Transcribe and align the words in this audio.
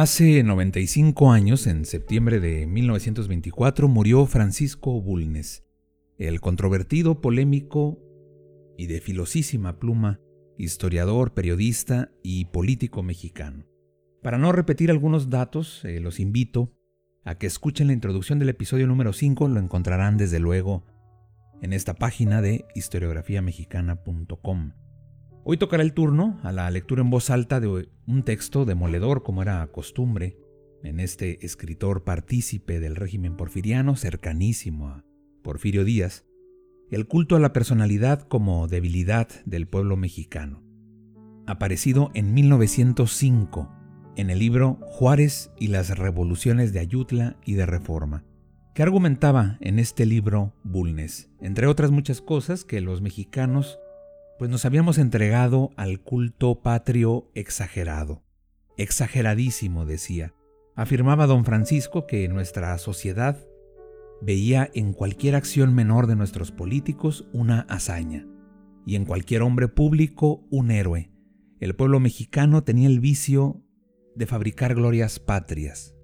Hace 0.00 0.44
95 0.44 1.32
años, 1.32 1.66
en 1.66 1.84
septiembre 1.84 2.38
de 2.38 2.68
1924, 2.68 3.88
murió 3.88 4.26
Francisco 4.26 5.02
Bulnes, 5.02 5.64
el 6.18 6.40
controvertido, 6.40 7.20
polémico 7.20 7.98
y 8.76 8.86
de 8.86 9.00
filosísima 9.00 9.80
pluma 9.80 10.20
historiador, 10.56 11.34
periodista 11.34 12.12
y 12.22 12.44
político 12.44 13.02
mexicano. 13.02 13.66
Para 14.22 14.38
no 14.38 14.52
repetir 14.52 14.92
algunos 14.92 15.30
datos, 15.30 15.84
eh, 15.84 15.98
los 15.98 16.20
invito 16.20 16.72
a 17.24 17.34
que 17.34 17.48
escuchen 17.48 17.88
la 17.88 17.92
introducción 17.92 18.38
del 18.38 18.50
episodio 18.50 18.86
número 18.86 19.12
5, 19.12 19.48
lo 19.48 19.58
encontrarán 19.58 20.16
desde 20.16 20.38
luego 20.38 20.86
en 21.60 21.72
esta 21.72 21.94
página 21.94 22.40
de 22.40 22.66
historiografiamexicana.com. 22.76 24.74
Hoy 25.44 25.56
tocará 25.56 25.82
el 25.82 25.94
turno 25.94 26.38
a 26.42 26.52
la 26.52 26.70
lectura 26.70 27.02
en 27.02 27.10
voz 27.10 27.30
alta 27.30 27.60
de 27.60 27.88
un 28.06 28.22
texto 28.22 28.64
demoledor 28.64 29.22
como 29.22 29.42
era 29.42 29.66
costumbre 29.68 30.36
en 30.82 31.00
este 31.00 31.44
escritor 31.44 32.04
partícipe 32.04 32.80
del 32.80 32.96
régimen 32.96 33.36
porfiriano 33.36 33.96
cercanísimo 33.96 34.88
a 34.88 35.04
Porfirio 35.42 35.84
Díaz, 35.84 36.26
el 36.90 37.06
culto 37.06 37.36
a 37.36 37.40
la 37.40 37.52
personalidad 37.52 38.22
como 38.22 38.68
debilidad 38.68 39.28
del 39.44 39.66
pueblo 39.66 39.96
mexicano, 39.96 40.62
aparecido 41.46 42.10
en 42.14 42.34
1905 42.34 43.74
en 44.16 44.30
el 44.30 44.40
libro 44.40 44.78
Juárez 44.82 45.50
y 45.58 45.68
las 45.68 45.96
revoluciones 45.96 46.72
de 46.72 46.80
Ayutla 46.80 47.36
y 47.44 47.54
de 47.54 47.66
Reforma, 47.66 48.24
que 48.74 48.82
argumentaba 48.82 49.58
en 49.60 49.78
este 49.78 50.06
libro 50.06 50.54
Bulnes, 50.64 51.30
entre 51.40 51.66
otras 51.66 51.90
muchas 51.90 52.20
cosas 52.20 52.64
que 52.64 52.80
los 52.80 53.00
mexicanos 53.00 53.78
pues 54.38 54.50
nos 54.50 54.64
habíamos 54.64 54.98
entregado 54.98 55.70
al 55.76 56.00
culto 56.00 56.62
patrio 56.62 57.30
exagerado. 57.34 58.22
Exageradísimo, 58.76 59.84
decía. 59.84 60.32
Afirmaba 60.76 61.26
don 61.26 61.44
Francisco 61.44 62.06
que 62.06 62.28
nuestra 62.28 62.78
sociedad 62.78 63.36
veía 64.22 64.70
en 64.74 64.92
cualquier 64.92 65.34
acción 65.34 65.74
menor 65.74 66.06
de 66.06 66.14
nuestros 66.14 66.52
políticos 66.52 67.26
una 67.32 67.62
hazaña, 67.62 68.26
y 68.86 68.94
en 68.94 69.04
cualquier 69.04 69.42
hombre 69.42 69.66
público 69.66 70.46
un 70.50 70.70
héroe. 70.70 71.10
El 71.58 71.74
pueblo 71.74 71.98
mexicano 71.98 72.62
tenía 72.62 72.86
el 72.86 73.00
vicio 73.00 73.64
de 74.14 74.26
fabricar 74.26 74.76
glorias 74.76 75.18
patrias. 75.18 75.96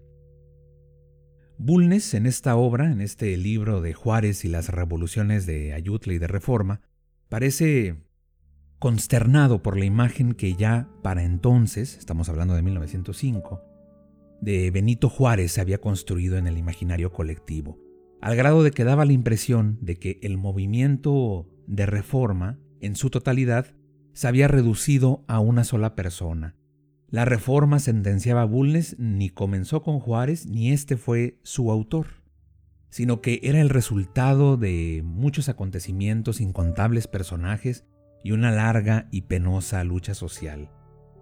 Bulnes, 1.56 2.14
en 2.14 2.26
esta 2.26 2.56
obra, 2.56 2.90
en 2.90 3.00
este 3.00 3.36
libro 3.36 3.80
de 3.80 3.94
Juárez 3.94 4.44
y 4.44 4.48
las 4.48 4.70
revoluciones 4.70 5.46
de 5.46 5.72
Ayutla 5.72 6.14
y 6.14 6.18
de 6.18 6.26
Reforma, 6.26 6.80
parece 7.28 7.96
consternado 8.84 9.62
por 9.62 9.78
la 9.78 9.86
imagen 9.86 10.34
que 10.34 10.56
ya 10.56 10.90
para 11.00 11.22
entonces, 11.24 11.96
estamos 11.96 12.28
hablando 12.28 12.54
de 12.54 12.60
1905, 12.60 13.62
de 14.42 14.70
Benito 14.70 15.08
Juárez 15.08 15.52
se 15.52 15.62
había 15.62 15.80
construido 15.80 16.36
en 16.36 16.46
el 16.46 16.58
imaginario 16.58 17.10
colectivo, 17.10 17.78
al 18.20 18.36
grado 18.36 18.62
de 18.62 18.72
que 18.72 18.84
daba 18.84 19.06
la 19.06 19.14
impresión 19.14 19.78
de 19.80 19.96
que 19.96 20.18
el 20.20 20.36
movimiento 20.36 21.48
de 21.66 21.86
reforma, 21.86 22.58
en 22.82 22.94
su 22.94 23.08
totalidad, 23.08 23.74
se 24.12 24.28
había 24.28 24.48
reducido 24.48 25.24
a 25.28 25.40
una 25.40 25.64
sola 25.64 25.94
persona. 25.94 26.54
La 27.08 27.24
reforma, 27.24 27.78
sentenciaba 27.78 28.44
Bulnes, 28.44 28.96
ni 28.98 29.30
comenzó 29.30 29.82
con 29.82 29.98
Juárez, 29.98 30.44
ni 30.44 30.72
este 30.72 30.98
fue 30.98 31.38
su 31.42 31.70
autor, 31.70 32.22
sino 32.90 33.22
que 33.22 33.40
era 33.44 33.62
el 33.62 33.70
resultado 33.70 34.58
de 34.58 35.00
muchos 35.06 35.48
acontecimientos, 35.48 36.42
incontables 36.42 37.06
personajes, 37.06 37.86
y 38.24 38.32
una 38.32 38.50
larga 38.50 39.06
y 39.12 39.22
penosa 39.22 39.84
lucha 39.84 40.14
social. 40.14 40.70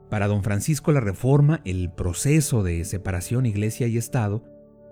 Para 0.09 0.29
don 0.29 0.43
Francisco 0.43 0.93
la 0.93 1.01
Reforma, 1.01 1.61
el 1.65 1.91
proceso 1.93 2.63
de 2.63 2.85
separación 2.85 3.45
iglesia 3.45 3.89
y 3.89 3.99
Estado 3.99 4.45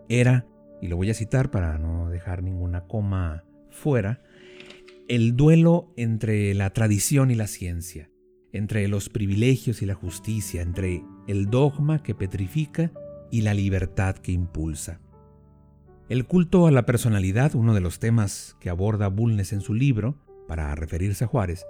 era, 0.09 0.47
y 0.83 0.89
lo 0.89 0.97
voy 0.97 1.11
a 1.11 1.15
citar 1.15 1.51
para 1.51 1.79
no 1.79 2.11
dejar 2.11 2.43
ninguna 2.43 2.87
coma 2.87 3.45
fuera, 3.71 4.23
el 5.09 5.37
duelo 5.37 5.93
entre 5.97 6.53
la 6.55 6.71
tradición 6.71 7.31
y 7.31 7.37
la 7.37 7.47
ciencia, 7.47 8.11
entre 8.53 8.89
los 8.89 9.09
privilegios 9.09 9.83
y 9.83 9.87
la 9.87 9.95
justicia, 9.95 10.63
entre 10.63 11.05
el 11.29 11.47
dogma 11.49 12.03
que 12.03 12.15
petrifica 12.15 12.93
y 13.31 13.43
la 13.43 13.55
libertad 13.55 14.17
que 14.17 14.33
impulsa. 14.33 15.01
El 16.09 16.27
culto 16.27 16.67
a 16.67 16.73
la 16.73 16.87
personalidad, 16.87 17.55
uno 17.55 17.73
de 17.73 17.81
los 17.81 18.01
temas 18.01 18.57
que 18.59 18.69
aborda 18.69 19.07
Bulnes 19.07 19.53
en 19.53 19.61
su 19.61 19.75
libro, 19.75 20.19
para 20.49 20.75
referirse 20.75 21.23
a 21.23 21.29
Juárez, 21.29 21.65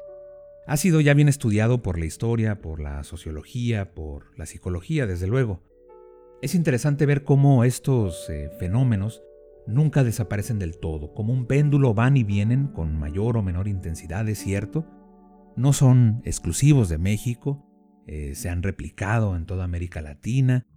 ha 0.70 0.76
sido 0.76 1.00
ya 1.00 1.14
bien 1.14 1.28
estudiado 1.28 1.82
por 1.82 1.98
la 1.98 2.04
historia, 2.04 2.60
por 2.60 2.78
la 2.78 3.02
sociología, 3.02 3.92
por 3.92 4.38
la 4.38 4.46
psicología, 4.46 5.04
desde 5.04 5.26
luego. 5.26 5.64
Es 6.42 6.54
interesante 6.54 7.06
ver 7.06 7.24
cómo 7.24 7.64
estos 7.64 8.30
eh, 8.30 8.52
fenómenos 8.60 9.20
nunca 9.66 10.04
desaparecen 10.04 10.60
del 10.60 10.78
todo, 10.78 11.12
como 11.12 11.32
un 11.32 11.46
péndulo 11.46 11.92
van 11.92 12.16
y 12.16 12.22
vienen 12.22 12.68
con 12.68 12.96
mayor 12.96 13.36
o 13.36 13.42
menor 13.42 13.66
intensidad, 13.66 14.28
es 14.28 14.38
cierto. 14.38 14.86
No 15.56 15.72
son 15.72 16.22
exclusivos 16.24 16.88
de 16.88 16.98
México, 16.98 17.66
eh, 18.06 18.36
se 18.36 18.48
han 18.48 18.62
replicado 18.62 19.34
en 19.34 19.46
toda 19.46 19.64
América 19.64 20.00
Latina, 20.00 20.68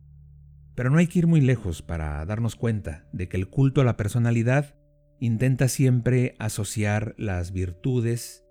pero 0.73 0.89
no 0.89 0.97
hay 0.97 1.05
que 1.05 1.19
ir 1.19 1.27
muy 1.27 1.39
lejos 1.39 1.83
para 1.83 2.25
darnos 2.25 2.55
cuenta 2.55 3.07
de 3.13 3.29
que 3.29 3.37
el 3.37 3.47
culto 3.47 3.81
a 3.81 3.83
la 3.85 3.95
personalidad 3.95 4.73
intenta 5.19 5.67
siempre 5.67 6.33
asociar 6.39 7.13
las 7.19 7.51
virtudes 7.51 8.42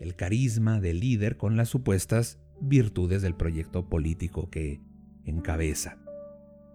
el 0.00 0.14
carisma 0.14 0.80
del 0.80 1.00
líder 1.00 1.36
con 1.36 1.56
las 1.56 1.68
supuestas 1.68 2.38
virtudes 2.60 3.22
del 3.22 3.34
proyecto 3.34 3.88
político 3.88 4.50
que 4.50 4.80
encabeza. 5.24 5.98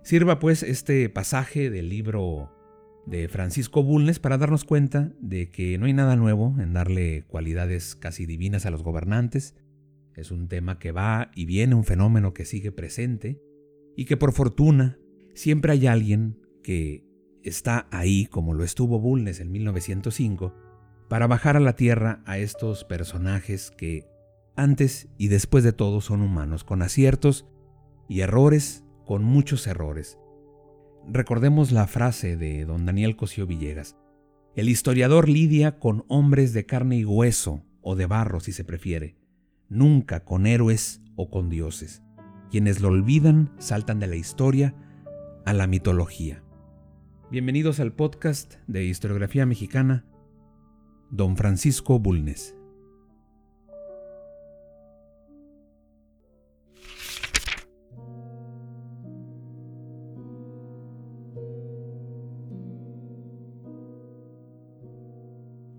Sirva 0.03 0.39
pues 0.39 0.63
este 0.63 1.09
pasaje 1.09 1.69
del 1.69 1.89
libro 1.89 2.51
de 3.05 3.27
Francisco 3.27 3.83
Bulnes 3.83 4.19
para 4.19 4.37
darnos 4.37 4.63
cuenta 4.63 5.11
de 5.19 5.49
que 5.49 5.77
no 5.77 5.85
hay 5.85 5.93
nada 5.93 6.15
nuevo 6.15 6.55
en 6.59 6.73
darle 6.73 7.23
cualidades 7.27 7.95
casi 7.95 8.25
divinas 8.25 8.65
a 8.65 8.71
los 8.71 8.83
gobernantes. 8.83 9.55
Es 10.15 10.31
un 10.31 10.47
tema 10.47 10.79
que 10.79 10.91
va 10.91 11.31
y 11.35 11.45
viene, 11.45 11.75
un 11.75 11.83
fenómeno 11.83 12.33
que 12.33 12.45
sigue 12.45 12.71
presente 12.71 13.41
y 13.95 14.05
que 14.05 14.17
por 14.17 14.33
fortuna 14.33 14.97
siempre 15.33 15.73
hay 15.73 15.87
alguien 15.87 16.39
que 16.63 17.05
está 17.43 17.87
ahí, 17.91 18.25
como 18.25 18.53
lo 18.53 18.63
estuvo 18.63 18.99
Bulnes 18.99 19.39
en 19.39 19.51
1905, 19.51 20.53
para 21.07 21.27
bajar 21.27 21.57
a 21.57 21.59
la 21.59 21.75
tierra 21.75 22.21
a 22.25 22.37
estos 22.37 22.83
personajes 22.83 23.71
que 23.71 24.07
antes 24.55 25.09
y 25.17 25.27
después 25.27 25.63
de 25.63 25.73
todo 25.73 26.01
son 26.01 26.21
humanos, 26.21 26.63
con 26.63 26.81
aciertos 26.81 27.47
y 28.07 28.21
errores, 28.21 28.83
con 29.05 29.23
muchos 29.23 29.65
errores. 29.67 30.17
Recordemos 31.07 31.71
la 31.71 31.87
frase 31.87 32.37
de 32.37 32.65
don 32.65 32.85
Daniel 32.85 33.15
Cosío 33.15 33.47
Villegas. 33.47 33.97
El 34.55 34.69
historiador 34.69 35.27
lidia 35.27 35.79
con 35.79 36.05
hombres 36.07 36.53
de 36.53 36.65
carne 36.65 36.97
y 36.97 37.05
hueso, 37.05 37.63
o 37.81 37.95
de 37.95 38.05
barro 38.05 38.39
si 38.39 38.51
se 38.53 38.63
prefiere, 38.63 39.17
nunca 39.67 40.23
con 40.23 40.45
héroes 40.45 41.01
o 41.15 41.29
con 41.29 41.49
dioses. 41.49 42.01
Quienes 42.49 42.79
lo 42.79 42.89
olvidan 42.89 43.51
saltan 43.57 43.99
de 43.99 44.07
la 44.07 44.15
historia 44.15 44.75
a 45.45 45.53
la 45.53 45.67
mitología. 45.67 46.43
Bienvenidos 47.31 47.79
al 47.79 47.93
podcast 47.93 48.55
de 48.67 48.85
Historiografía 48.85 49.45
Mexicana 49.45 50.05
Don 51.15 51.37
Francisco 51.37 51.99
Bulnes. 51.99 52.55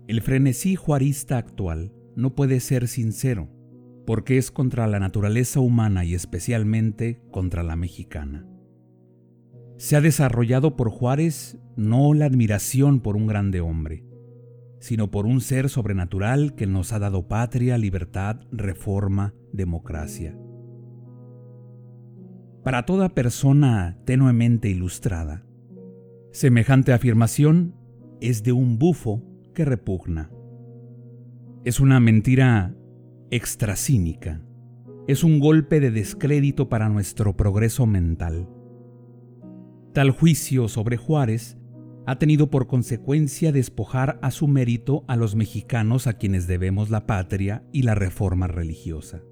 El 0.07 0.21
frenesí 0.21 0.77
juarista 0.77 1.37
actual 1.37 1.91
no 2.15 2.33
puede 2.33 2.61
ser 2.61 2.87
sincero, 2.87 3.49
porque 4.05 4.37
es 4.37 4.51
contra 4.51 4.87
la 4.87 5.01
naturaleza 5.01 5.59
humana 5.59 6.05
y 6.05 6.13
especialmente 6.13 7.21
contra 7.29 7.61
la 7.61 7.75
mexicana. 7.75 8.47
Se 9.75 9.97
ha 9.97 10.01
desarrollado 10.01 10.77
por 10.77 10.89
Juárez 10.89 11.57
no 11.75 12.13
la 12.13 12.23
admiración 12.23 13.01
por 13.01 13.17
un 13.17 13.27
grande 13.27 13.59
hombre, 13.59 14.05
sino 14.85 15.09
por 15.09 15.25
un 15.25 15.41
ser 15.41 15.69
sobrenatural 15.69 16.53
que 16.53 16.67
nos 16.67 16.93
ha 16.93 16.99
dado 16.99 17.27
patria, 17.27 17.75
libertad, 17.79 18.41
reforma, 18.51 19.33
democracia. 19.51 20.37
Para 22.63 22.85
toda 22.85 23.09
persona 23.09 23.97
tenuemente 24.05 24.69
ilustrada, 24.69 25.43
semejante 26.31 26.93
afirmación 26.93 27.73
es 28.21 28.43
de 28.43 28.51
un 28.51 28.77
bufo 28.77 29.23
que 29.55 29.65
repugna. 29.65 30.29
Es 31.63 31.79
una 31.79 31.99
mentira 31.99 32.75
extracínica. 33.31 34.43
Es 35.07 35.23
un 35.23 35.39
golpe 35.39 35.79
de 35.79 35.89
descrédito 35.89 36.69
para 36.69 36.89
nuestro 36.89 37.35
progreso 37.35 37.87
mental. 37.87 38.47
Tal 39.93 40.11
juicio 40.11 40.67
sobre 40.67 40.97
Juárez 40.97 41.57
ha 42.07 42.19
tenido 42.19 42.49
por 42.49 42.67
consecuencia 42.67 43.51
despojar 43.51 44.19
a 44.21 44.31
su 44.31 44.47
mérito 44.47 45.03
a 45.07 45.15
los 45.15 45.35
mexicanos 45.35 46.07
a 46.07 46.13
quienes 46.13 46.47
debemos 46.47 46.89
la 46.89 47.07
patria 47.07 47.63
y 47.71 47.81
la 47.83 47.95
reforma 47.95 48.47
religiosa. 48.47 49.23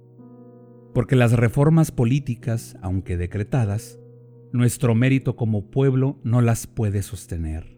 Porque 0.93 1.15
las 1.15 1.33
reformas 1.33 1.91
políticas, 1.91 2.75
aunque 2.81 3.17
decretadas, 3.17 3.99
nuestro 4.51 4.95
mérito 4.95 5.35
como 5.35 5.69
pueblo 5.69 6.19
no 6.23 6.41
las 6.41 6.67
puede 6.67 7.01
sostener. 7.01 7.77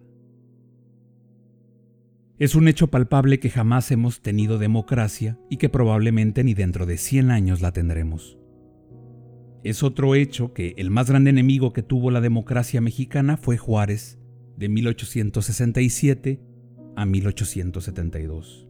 Es 2.37 2.55
un 2.55 2.67
hecho 2.67 2.87
palpable 2.87 3.39
que 3.39 3.49
jamás 3.49 3.91
hemos 3.91 4.21
tenido 4.21 4.57
democracia 4.57 5.39
y 5.49 5.55
que 5.55 5.69
probablemente 5.69 6.43
ni 6.43 6.53
dentro 6.53 6.85
de 6.85 6.97
100 6.97 7.31
años 7.31 7.61
la 7.61 7.71
tendremos. 7.71 8.37
Es 9.63 9.83
otro 9.83 10.15
hecho 10.15 10.53
que 10.53 10.73
el 10.77 10.91
más 10.91 11.09
grande 11.09 11.29
enemigo 11.29 11.71
que 11.71 11.81
tuvo 11.81 12.11
la 12.11 12.19
democracia 12.19 12.81
mexicana 12.81 13.37
fue 13.37 13.57
Juárez, 13.57 14.19
de 14.57 14.69
1867 14.69 16.39
a 16.95 17.05
1872. 17.05 18.67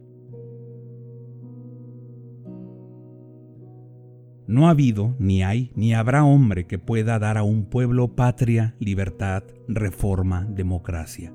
No 4.48 4.68
ha 4.68 4.70
habido, 4.70 5.16
ni 5.18 5.42
hay, 5.42 5.72
ni 5.74 5.92
habrá 5.92 6.24
hombre 6.24 6.66
que 6.66 6.78
pueda 6.78 7.18
dar 7.18 7.36
a 7.36 7.42
un 7.42 7.66
pueblo 7.66 8.14
patria, 8.14 8.76
libertad, 8.78 9.42
reforma, 9.66 10.44
democracia. 10.44 11.32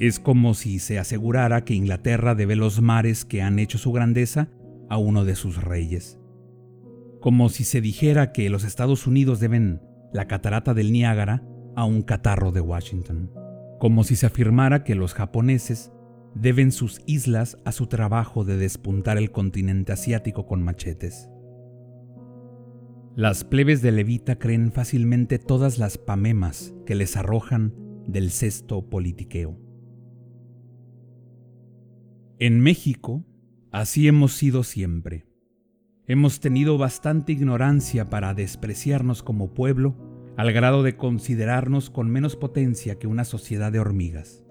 Es 0.00 0.18
como 0.18 0.54
si 0.54 0.78
se 0.80 0.98
asegurara 0.98 1.64
que 1.64 1.74
Inglaterra 1.74 2.34
debe 2.34 2.56
los 2.56 2.80
mares 2.80 3.24
que 3.24 3.42
han 3.42 3.58
hecho 3.58 3.78
su 3.78 3.92
grandeza 3.92 4.48
a 4.88 4.98
uno 4.98 5.24
de 5.24 5.36
sus 5.36 5.62
reyes. 5.62 6.18
Como 7.20 7.48
si 7.48 7.64
se 7.64 7.80
dijera 7.80 8.32
que 8.32 8.50
los 8.50 8.64
Estados 8.64 9.06
Unidos 9.06 9.38
deben 9.38 9.80
la 10.12 10.26
catarata 10.26 10.74
del 10.74 10.92
Niágara 10.92 11.44
a 11.76 11.84
un 11.84 12.02
catarro 12.02 12.50
de 12.50 12.60
Washington 12.60 13.30
como 13.78 14.04
si 14.04 14.16
se 14.16 14.26
afirmara 14.26 14.84
que 14.84 14.94
los 14.94 15.14
japoneses 15.14 15.92
deben 16.34 16.72
sus 16.72 17.00
islas 17.06 17.58
a 17.64 17.72
su 17.72 17.86
trabajo 17.86 18.44
de 18.44 18.56
despuntar 18.56 19.18
el 19.18 19.30
continente 19.30 19.92
asiático 19.92 20.46
con 20.46 20.62
machetes. 20.62 21.28
Las 23.14 23.44
plebes 23.44 23.82
de 23.82 23.90
Levita 23.90 24.38
creen 24.38 24.70
fácilmente 24.70 25.38
todas 25.38 25.78
las 25.78 25.98
pamemas 25.98 26.74
que 26.86 26.94
les 26.94 27.16
arrojan 27.16 27.74
del 28.06 28.30
cesto 28.30 28.88
politiqueo. 28.88 29.58
En 32.38 32.60
México, 32.60 33.24
así 33.72 34.06
hemos 34.06 34.34
sido 34.34 34.62
siempre. 34.62 35.26
Hemos 36.06 36.38
tenido 36.38 36.78
bastante 36.78 37.32
ignorancia 37.32 38.08
para 38.08 38.32
despreciarnos 38.34 39.24
como 39.24 39.52
pueblo 39.52 40.07
al 40.38 40.52
grado 40.52 40.84
de 40.84 40.96
considerarnos 40.96 41.90
con 41.90 42.08
menos 42.08 42.36
potencia 42.36 42.96
que 42.96 43.08
una 43.08 43.24
sociedad 43.24 43.72
de 43.72 43.80
hormigas. 43.80 44.44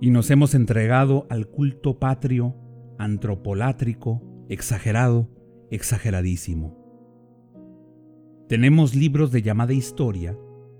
Y 0.00 0.10
nos 0.10 0.28
hemos 0.32 0.56
entregado 0.56 1.24
al 1.30 1.46
culto 1.46 2.00
patrio, 2.00 2.56
antropolátrico, 2.98 4.22
exagerado, 4.48 5.30
exageradísimo. 5.70 6.84
Tenemos 8.48 8.96
libros 8.96 9.30
de 9.30 9.42
llamada 9.42 9.72
historia 9.72 10.36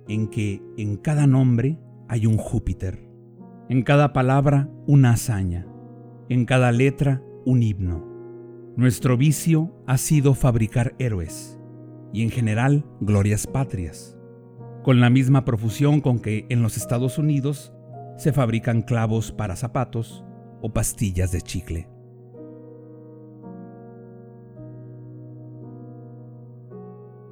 en 0.08 0.30
que 0.30 0.60
en 0.76 0.96
cada 0.96 1.28
nombre 1.28 1.78
hay 2.08 2.26
un 2.26 2.38
Júpiter, 2.38 3.08
en 3.68 3.84
cada 3.84 4.12
palabra 4.12 4.68
una 4.88 5.12
hazaña, 5.12 5.64
en 6.28 6.44
cada 6.44 6.72
letra 6.72 7.22
un 7.44 7.62
himno. 7.62 8.04
Nuestro 8.76 9.16
vicio 9.16 9.80
ha 9.86 9.96
sido 9.96 10.34
fabricar 10.34 10.96
héroes 10.98 11.55
y 12.16 12.22
en 12.22 12.30
general 12.30 12.82
glorias 13.02 13.46
patrias, 13.46 14.16
con 14.82 15.00
la 15.00 15.10
misma 15.10 15.44
profusión 15.44 16.00
con 16.00 16.18
que 16.18 16.46
en 16.48 16.62
los 16.62 16.78
Estados 16.78 17.18
Unidos 17.18 17.74
se 18.16 18.32
fabrican 18.32 18.80
clavos 18.80 19.32
para 19.32 19.54
zapatos 19.54 20.24
o 20.62 20.72
pastillas 20.72 21.30
de 21.30 21.42
chicle. 21.42 21.90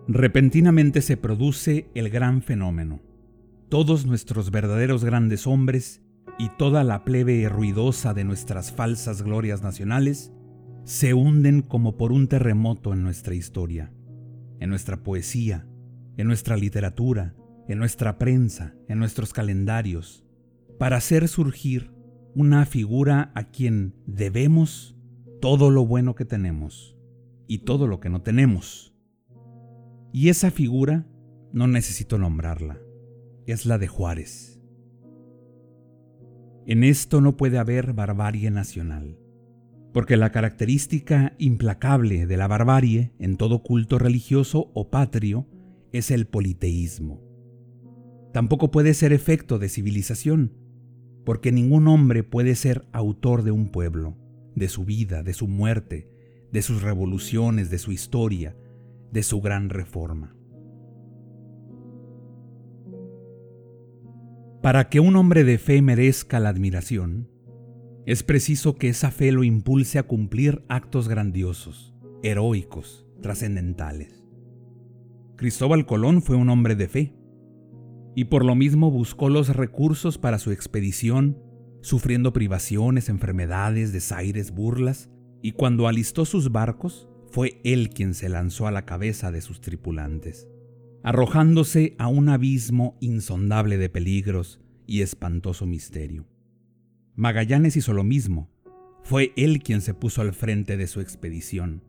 Repentinamente 0.06 1.00
se 1.00 1.16
produce 1.16 1.88
el 1.94 2.10
gran 2.10 2.42
fenómeno. 2.42 3.00
Todos 3.70 4.04
nuestros 4.04 4.50
verdaderos 4.50 5.02
grandes 5.02 5.46
hombres 5.46 6.02
y 6.38 6.50
toda 6.58 6.84
la 6.84 7.04
plebe 7.04 7.48
ruidosa 7.48 8.12
de 8.12 8.24
nuestras 8.24 8.70
falsas 8.70 9.22
glorias 9.22 9.62
nacionales 9.62 10.30
se 10.84 11.14
hunden 11.14 11.62
como 11.62 11.96
por 11.96 12.12
un 12.12 12.28
terremoto 12.28 12.92
en 12.92 13.02
nuestra 13.02 13.34
historia 13.34 13.90
en 14.60 14.70
nuestra 14.70 15.02
poesía, 15.02 15.66
en 16.16 16.26
nuestra 16.26 16.56
literatura, 16.56 17.34
en 17.68 17.78
nuestra 17.78 18.18
prensa, 18.18 18.74
en 18.88 18.98
nuestros 18.98 19.32
calendarios, 19.32 20.24
para 20.78 20.96
hacer 20.96 21.28
surgir 21.28 21.92
una 22.34 22.66
figura 22.66 23.32
a 23.34 23.44
quien 23.50 23.94
debemos 24.06 24.96
todo 25.40 25.70
lo 25.70 25.86
bueno 25.86 26.14
que 26.14 26.24
tenemos 26.24 26.96
y 27.46 27.58
todo 27.58 27.86
lo 27.86 28.00
que 28.00 28.10
no 28.10 28.22
tenemos. 28.22 28.94
Y 30.12 30.28
esa 30.28 30.50
figura 30.50 31.06
no 31.52 31.66
necesito 31.66 32.18
nombrarla, 32.18 32.80
es 33.46 33.66
la 33.66 33.78
de 33.78 33.88
Juárez. 33.88 34.60
En 36.66 36.82
esto 36.82 37.20
no 37.20 37.36
puede 37.36 37.58
haber 37.58 37.92
barbarie 37.92 38.50
nacional 38.50 39.18
porque 39.94 40.16
la 40.16 40.32
característica 40.32 41.34
implacable 41.38 42.26
de 42.26 42.36
la 42.36 42.48
barbarie 42.48 43.12
en 43.20 43.36
todo 43.36 43.62
culto 43.62 43.96
religioso 43.96 44.72
o 44.74 44.90
patrio 44.90 45.46
es 45.92 46.10
el 46.10 46.26
politeísmo. 46.26 47.22
Tampoco 48.32 48.72
puede 48.72 48.92
ser 48.94 49.12
efecto 49.12 49.60
de 49.60 49.68
civilización, 49.68 50.52
porque 51.24 51.52
ningún 51.52 51.86
hombre 51.86 52.24
puede 52.24 52.56
ser 52.56 52.88
autor 52.90 53.44
de 53.44 53.52
un 53.52 53.68
pueblo, 53.70 54.18
de 54.56 54.68
su 54.68 54.84
vida, 54.84 55.22
de 55.22 55.32
su 55.32 55.46
muerte, 55.46 56.10
de 56.50 56.62
sus 56.62 56.82
revoluciones, 56.82 57.70
de 57.70 57.78
su 57.78 57.92
historia, 57.92 58.56
de 59.12 59.22
su 59.22 59.40
gran 59.40 59.70
reforma. 59.70 60.34
Para 64.60 64.88
que 64.88 64.98
un 64.98 65.14
hombre 65.14 65.44
de 65.44 65.58
fe 65.58 65.82
merezca 65.82 66.40
la 66.40 66.48
admiración, 66.48 67.28
es 68.06 68.22
preciso 68.22 68.74
que 68.74 68.88
esa 68.88 69.10
fe 69.10 69.32
lo 69.32 69.44
impulse 69.44 69.98
a 69.98 70.02
cumplir 70.02 70.64
actos 70.68 71.08
grandiosos, 71.08 71.94
heroicos, 72.22 73.06
trascendentales. 73.22 74.24
Cristóbal 75.36 75.86
Colón 75.86 76.20
fue 76.20 76.36
un 76.36 76.50
hombre 76.50 76.76
de 76.76 76.88
fe, 76.88 77.14
y 78.14 78.26
por 78.26 78.44
lo 78.44 78.54
mismo 78.54 78.90
buscó 78.90 79.28
los 79.28 79.48
recursos 79.56 80.18
para 80.18 80.38
su 80.38 80.50
expedición, 80.52 81.38
sufriendo 81.80 82.32
privaciones, 82.32 83.08
enfermedades, 83.08 83.92
desaires, 83.92 84.52
burlas, 84.52 85.10
y 85.42 85.52
cuando 85.52 85.88
alistó 85.88 86.24
sus 86.24 86.52
barcos, 86.52 87.08
fue 87.30 87.60
él 87.64 87.90
quien 87.90 88.14
se 88.14 88.28
lanzó 88.28 88.66
a 88.66 88.70
la 88.70 88.84
cabeza 88.84 89.32
de 89.32 89.40
sus 89.40 89.60
tripulantes, 89.60 90.46
arrojándose 91.02 91.96
a 91.98 92.08
un 92.08 92.28
abismo 92.28 92.96
insondable 93.00 93.76
de 93.76 93.88
peligros 93.88 94.60
y 94.86 95.00
espantoso 95.00 95.66
misterio. 95.66 96.26
Magallanes 97.16 97.76
hizo 97.76 97.92
lo 97.92 98.02
mismo. 98.02 98.50
Fue 99.02 99.32
él 99.36 99.62
quien 99.62 99.80
se 99.80 99.94
puso 99.94 100.20
al 100.20 100.32
frente 100.32 100.76
de 100.76 100.86
su 100.86 101.00
expedición. 101.00 101.84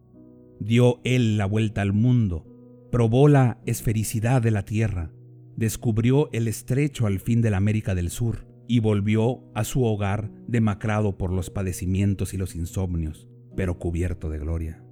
Dio 0.59 1.01
él 1.03 1.37
la 1.37 1.45
vuelta 1.45 1.81
al 1.81 1.93
mundo, 1.93 2.45
probó 2.91 3.27
la 3.27 3.59
esfericidad 3.65 4.41
de 4.41 4.51
la 4.51 4.65
Tierra, 4.65 5.11
descubrió 5.55 6.29
el 6.31 6.47
estrecho 6.47 7.07
al 7.07 7.19
fin 7.19 7.41
de 7.41 7.49
la 7.49 7.57
América 7.57 7.95
del 7.95 8.09
Sur 8.09 8.45
y 8.67 8.79
volvió 8.79 9.43
a 9.55 9.63
su 9.63 9.83
hogar 9.83 10.31
demacrado 10.47 11.17
por 11.17 11.31
los 11.31 11.49
padecimientos 11.49 12.33
y 12.33 12.37
los 12.37 12.55
insomnios, 12.55 13.27
pero 13.55 13.79
cubierto 13.79 14.29
de 14.29 14.39
gloria. 14.39 14.83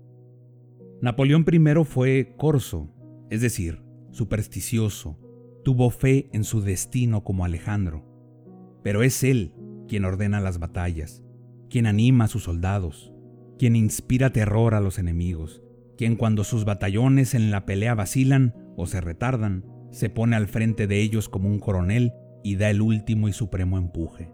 Napoleón 1.01 1.45
I 1.51 1.83
fue 1.85 2.33
corso, 2.37 2.89
es 3.29 3.41
decir, 3.41 3.81
supersticioso, 4.11 5.19
tuvo 5.63 5.89
fe 5.89 6.29
en 6.33 6.43
su 6.43 6.61
destino 6.61 7.23
como 7.23 7.45
Alejandro, 7.45 8.05
pero 8.83 9.03
es 9.03 9.23
él 9.23 9.53
quien 9.87 10.05
ordena 10.05 10.41
las 10.41 10.59
batallas, 10.59 11.23
quien 11.69 11.85
anima 11.85 12.25
a 12.25 12.27
sus 12.27 12.43
soldados, 12.43 13.13
quien 13.57 13.75
inspira 13.75 14.31
terror 14.31 14.75
a 14.75 14.81
los 14.81 14.99
enemigos, 14.99 15.63
quien 15.97 16.15
cuando 16.15 16.43
sus 16.43 16.65
batallones 16.65 17.33
en 17.33 17.51
la 17.51 17.65
pelea 17.65 17.95
vacilan 17.95 18.55
o 18.75 18.85
se 18.85 19.01
retardan, 19.01 19.65
se 19.91 20.09
pone 20.09 20.35
al 20.35 20.47
frente 20.47 20.87
de 20.87 21.01
ellos 21.01 21.29
como 21.29 21.49
un 21.49 21.59
coronel 21.59 22.13
y 22.43 22.55
da 22.55 22.69
el 22.69 22.81
último 22.81 23.27
y 23.27 23.33
supremo 23.33 23.77
empuje. 23.77 24.31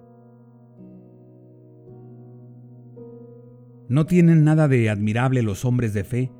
No 3.89 4.05
tienen 4.05 4.43
nada 4.43 4.67
de 4.67 4.89
admirable 4.89 5.41
los 5.41 5.65
hombres 5.65 5.93
de 5.93 6.03
fe 6.03 6.31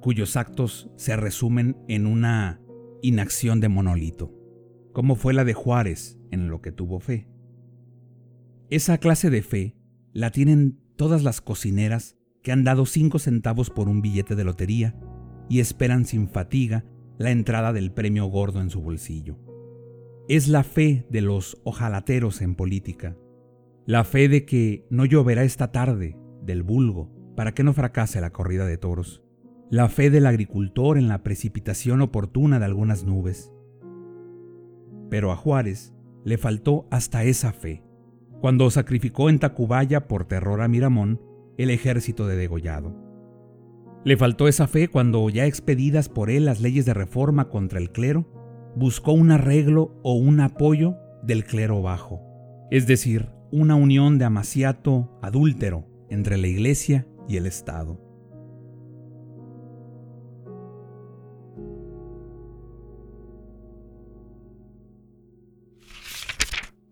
cuyos 0.00 0.36
actos 0.36 0.90
se 0.96 1.16
resumen 1.16 1.76
en 1.88 2.06
una 2.06 2.60
inacción 3.02 3.60
de 3.60 3.68
monolito, 3.68 4.34
como 4.92 5.14
fue 5.14 5.34
la 5.34 5.44
de 5.44 5.54
Juárez 5.54 6.18
en 6.30 6.48
lo 6.48 6.60
que 6.60 6.72
tuvo 6.72 7.00
fe. 7.00 7.28
Esa 8.74 8.98
clase 8.98 9.30
de 9.30 9.40
fe 9.42 9.76
la 10.12 10.32
tienen 10.32 10.80
todas 10.96 11.22
las 11.22 11.40
cocineras 11.40 12.16
que 12.42 12.50
han 12.50 12.64
dado 12.64 12.86
cinco 12.86 13.20
centavos 13.20 13.70
por 13.70 13.88
un 13.88 14.02
billete 14.02 14.34
de 14.34 14.42
lotería 14.42 14.96
y 15.48 15.60
esperan 15.60 16.06
sin 16.06 16.28
fatiga 16.28 16.84
la 17.16 17.30
entrada 17.30 17.72
del 17.72 17.92
premio 17.92 18.26
gordo 18.26 18.60
en 18.60 18.70
su 18.70 18.80
bolsillo. 18.80 19.38
Es 20.28 20.48
la 20.48 20.64
fe 20.64 21.06
de 21.08 21.20
los 21.20 21.60
ojalateros 21.62 22.42
en 22.42 22.56
política, 22.56 23.16
la 23.86 24.02
fe 24.02 24.28
de 24.28 24.44
que 24.44 24.84
no 24.90 25.04
lloverá 25.04 25.44
esta 25.44 25.70
tarde, 25.70 26.16
del 26.42 26.64
vulgo, 26.64 27.12
para 27.36 27.54
que 27.54 27.62
no 27.62 27.74
fracase 27.74 28.20
la 28.20 28.32
corrida 28.32 28.66
de 28.66 28.76
toros, 28.76 29.22
la 29.70 29.88
fe 29.88 30.10
del 30.10 30.26
agricultor 30.26 30.98
en 30.98 31.06
la 31.06 31.22
precipitación 31.22 32.00
oportuna 32.00 32.58
de 32.58 32.64
algunas 32.64 33.04
nubes. 33.04 33.52
Pero 35.10 35.30
a 35.30 35.36
Juárez 35.36 35.94
le 36.24 36.38
faltó 36.38 36.88
hasta 36.90 37.22
esa 37.22 37.52
fe, 37.52 37.83
cuando 38.44 38.70
sacrificó 38.70 39.30
en 39.30 39.38
Tacubaya 39.38 40.06
por 40.06 40.26
terror 40.26 40.60
a 40.60 40.68
Miramón 40.68 41.18
el 41.56 41.70
ejército 41.70 42.26
de 42.26 42.36
degollado. 42.36 42.94
Le 44.04 44.18
faltó 44.18 44.48
esa 44.48 44.66
fe 44.66 44.88
cuando, 44.88 45.30
ya 45.30 45.46
expedidas 45.46 46.10
por 46.10 46.28
él 46.28 46.44
las 46.44 46.60
leyes 46.60 46.84
de 46.84 46.92
reforma 46.92 47.48
contra 47.48 47.78
el 47.78 47.90
clero, 47.90 48.26
buscó 48.76 49.12
un 49.12 49.30
arreglo 49.30 49.98
o 50.02 50.12
un 50.12 50.40
apoyo 50.40 50.96
del 51.22 51.46
clero 51.46 51.80
bajo, 51.80 52.20
es 52.70 52.86
decir, 52.86 53.30
una 53.50 53.76
unión 53.76 54.18
de 54.18 54.26
amaciato 54.26 55.18
adúltero 55.22 55.86
entre 56.10 56.36
la 56.36 56.46
Iglesia 56.46 57.06
y 57.26 57.38
el 57.38 57.46
Estado. 57.46 58.03